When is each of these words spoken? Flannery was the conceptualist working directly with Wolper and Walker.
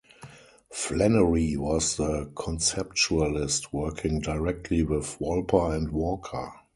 Flannery 0.71 1.55
was 1.57 1.97
the 1.97 2.25
conceptualist 2.33 3.71
working 3.71 4.19
directly 4.19 4.81
with 4.81 5.15
Wolper 5.19 5.75
and 5.75 5.91
Walker. 5.91 6.51